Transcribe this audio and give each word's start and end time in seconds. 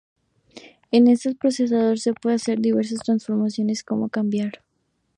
En 0.89 1.07
este 1.07 1.35
procesador 1.35 1.99
se 1.99 2.13
pueden 2.15 2.37
hacer 2.37 2.57
diversas 2.59 3.01
transformaciones 3.03 3.83
como 3.83 4.09
cambiar 4.09 4.63